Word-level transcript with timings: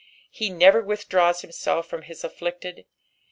He 0.31 0.49
never 0.49 0.81
withdraws 0.81 1.41
himself 1.41 1.87
from 1.87 2.01
his 2.01 2.23
afflicted. 2.23 2.85